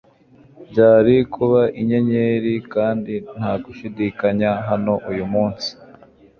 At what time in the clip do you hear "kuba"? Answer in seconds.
1.33-1.61